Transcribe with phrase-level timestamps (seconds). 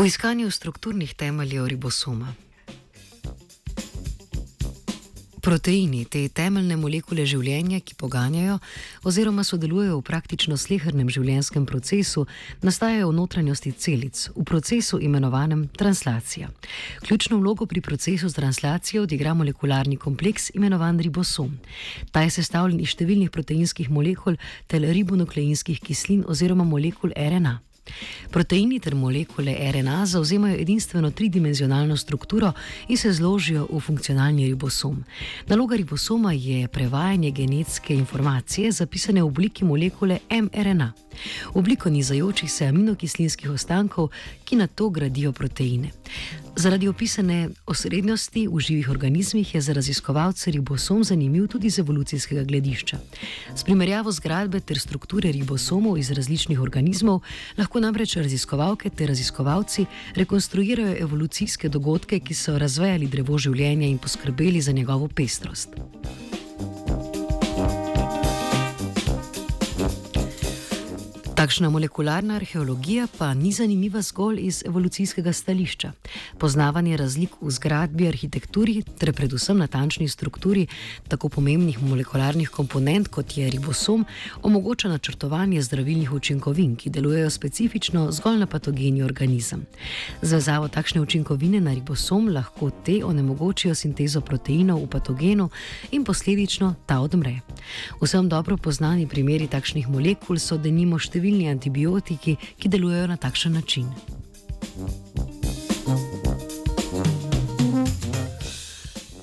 [0.00, 2.32] V iskanju strukturnih temeljev ribosoma.
[5.42, 8.56] Proteini, te temeljne molekule življenja, ki poganjajo
[9.04, 12.24] oziroma sodelujejo v praktično slehrnem življenjskem procesu,
[12.64, 16.48] nastajajo v notranjosti celic, v procesu imenovanem translacija.
[17.04, 21.58] Ključno vlogo pri procesu translacije odigra molekularni kompleks imenovan ribosom.
[22.08, 27.60] Ta je sestavljen iz številnih proteinskih molekul ter ribonukleinskih kislin oziroma molekul RNA.
[28.30, 32.52] Proteini ter molekule RNA zauzemajo edinstveno tridimenzionalno strukturo
[32.88, 35.04] in se zložijo v funkcionalni ribosom.
[35.46, 40.92] Naloga ribosoma je prevajanje genetske informacije zapisane v obliki molekule mRNA,
[41.54, 44.08] obliko nizajočih se aminokislinskih ostankov,
[44.44, 45.90] ki na to gradijo proteine.
[46.60, 52.98] Zaradi opisane osrednjosti v živih organizmih je za raziskovalce ribosom zanimiv tudi z evolucijskega gledišča.
[53.56, 57.22] S primerjavo zgradbe ter strukture ribosomov iz različnih organizmov
[57.56, 64.60] lahko namreč raziskovalke ter raziskovalci rekonstruirajo evolucijske dogodke, ki so razvejali drevo življenja in poskrbeli
[64.60, 65.80] za njegovo pestrost.
[71.40, 75.92] Takšna molekularna arheologija pa ni zanimiva zgolj iz evolucijskega stališča.
[76.38, 80.66] Poznavanje razlik v zgradbi, arhitekturi ter predvsem natančni strukturi
[81.08, 84.04] tako pomembnih molekularnih komponent kot je ribosom
[84.42, 89.64] omogoča načrtovanje zdravilnih učinkovin, ki delujejo specifično zgolj na patogeni organizem.
[90.22, 95.48] Zvezavo takšne učinkovine na ribosom lahko te onemogočijo sintezo proteinov v patogenu
[95.90, 97.38] in posledično ta odmre.
[98.00, 103.90] Vsem dobro poznani primeri takšnih molekul so denimo številni antibiotiki, ki delujejo na takšen način.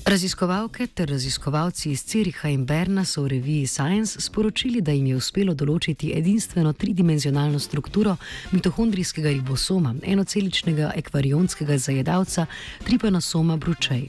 [0.07, 5.17] Raziskovalke ter raziskovalci iz Ciriha in Berna so v reviji Science sporočili, da jim je
[5.19, 8.13] uspelo določiti edinstveno tridimenzionalno strukturo
[8.55, 12.45] mitohondrijskega ribosoma, enoceličnega ekvarionskega zajedavca
[12.87, 14.07] tripanosoma bručej.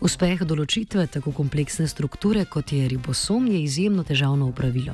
[0.00, 4.92] Uspeh določitve tako kompleksne strukture kot je ribosom je izjemno težavno upravilo.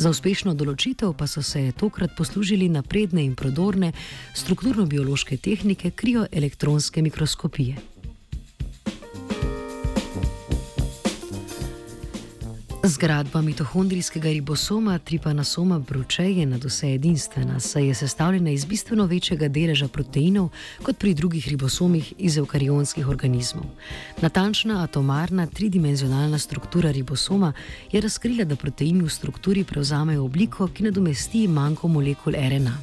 [0.00, 3.92] Za uspešno določitev pa so se tokrat poslužili napredne in prodorne
[4.34, 7.99] strukturno-biološke tehnike krioelektronske mikroskopije.
[12.84, 19.48] Zgradba mitohondrijskega ribosoma tripanosoma bručej je nad vse edinstvena, saj je sestavljena iz bistveno večjega
[19.48, 20.48] deleža proteinov
[20.82, 23.64] kot pri drugih ribosomih iz eukarionskih organizmov.
[24.22, 27.52] Natančna atomarna tridimenzionalna struktura ribosoma
[27.92, 32.78] je razkrila, da proteini v strukturi prevzamejo obliko, ki nadomesti manjko molekul RNA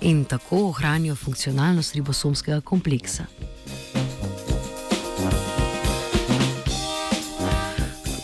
[0.00, 3.24] in tako ohranijo funkcionalnost ribosomskega kompleksa.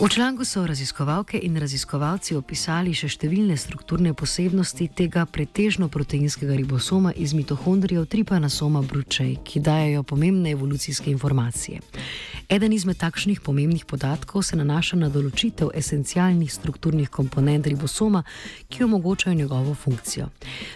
[0.01, 7.11] V članku so raziskovalke in raziskovalci opisali še številne strukturne posebnosti tega pretežno proteinskega ribosoma
[7.19, 11.81] iz mitohondrijev tripanosoma bručej, ki dajo pomembne evolucijske informacije.
[12.49, 18.23] Eden izmed takšnih pomembnih podatkov se nanaša na določitev esencialnih strukturnih komponent ribosoma,
[18.71, 20.29] ki omogočajo njegovo funkcijo.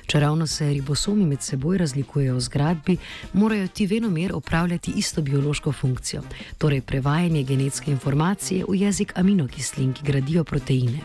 [0.06, 2.98] Če ravno se ribosomi med seboj razlikujejo v zgradbi,
[3.34, 6.22] morajo ti venomer opravljati isto biološko funkcijo,
[6.60, 11.00] torej prevajanje genetske informacije v jezik aminokislin, ki gradijo proteine.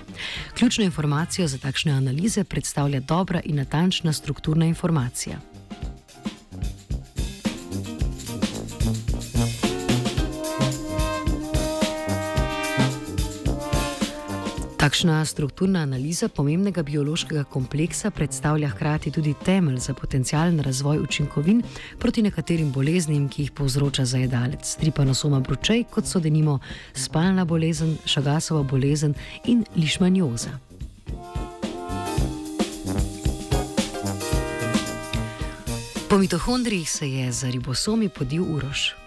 [0.59, 5.39] Ključno informacijo za takšne analize predstavlja dobra in natančna strukturna informacija.
[14.89, 21.63] Takšna strukturna analiza pomembnega biološkega kompleksa predstavlja hkrati tudi temelj za potencijalen razvoj učinkovin
[21.99, 26.59] proti nekaterim boleznim, ki jih povzroča zajedalec, tripanosoma bručej, kot so denimo
[26.95, 30.57] spalna bolezen, šagasova bolezen in lišmanjoza.
[36.09, 38.98] Po mitohondrijih se je za ribosomi podil urož.